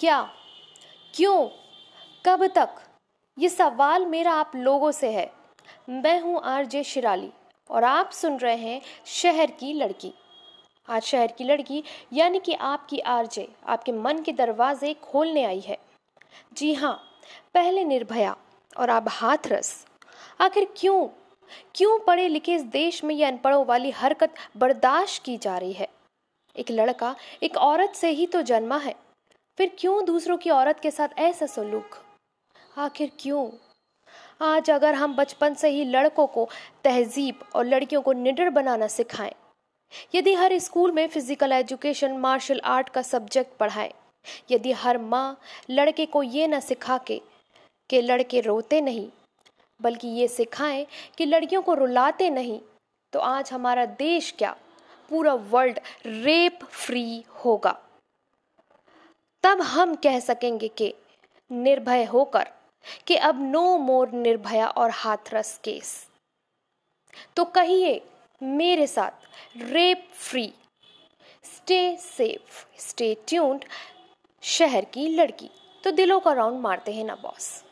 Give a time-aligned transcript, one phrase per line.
[0.00, 0.30] क्या?
[1.14, 1.48] क्यों?
[2.26, 2.68] कब तक?
[3.38, 5.32] ये सवाल मेरा आप लोगों से है।
[5.88, 7.30] मैं हूँ आरजे शिराली
[7.70, 10.12] और आप सुन रहे हैं शहर की लड़की।
[10.88, 15.78] आज शहर की लड़की, यानी कि आपकी आरजे, आपके मन के दरवाजे खोलने आई है।
[16.52, 17.20] जी हाँ
[17.54, 18.36] पहले निर्भया
[18.78, 19.86] और अब हाथरस।
[20.40, 21.08] आखिर क्यों?
[21.74, 25.88] क्यों पढ़े लिखे इस देश में ये अनपढ़ों वाली हरकत बर्दाश्त की जा रही है?
[26.56, 29.09] एक लड़का, एक औरत से ही तो जन्मा है।
[29.60, 31.96] फिर क्यों दूसरों की औरत के साथ ऐसा सलूक?
[32.78, 33.48] आखिर क्यों?
[34.42, 36.48] आज अगर हम बचपन से ही लड़कों को
[36.84, 39.34] तहजीब और लड़कियों को निडर बनाना सिखाएँ,
[40.14, 43.92] यदि हर स्कूल में फ़िज़िकल एजुकेशन, मार्शल आर्ट का सब्जेक्ट पढ़ाए,
[44.50, 45.38] यदि हर माँ
[45.70, 47.20] लड़के को ये ना सिखा के,
[47.90, 49.08] कि लड़के रोते नहीं,
[49.80, 50.86] बल्कि ये सिखाएँ
[51.18, 52.60] कि लड़कियों को रुलाते नहीं
[53.12, 54.56] तो आज हमारा देश क्या?
[55.10, 57.78] पूरा वर्ल्ड रेप फ्री होगा।
[59.60, 60.94] तब हम कह सकेंगे कि
[61.52, 62.48] निर्भय होकर
[63.06, 66.08] कि अब नो मोर निर्भया और हाथरस केस।
[67.36, 68.02] तो कहिए,
[68.42, 69.10] मेरे साथ,
[69.56, 70.52] rape free,
[71.44, 73.64] stay safe, stay tuned,
[74.42, 75.50] शहर की लड़की।
[75.84, 77.64] तो दिलों का राउंड मारते हैं ना, बॉस।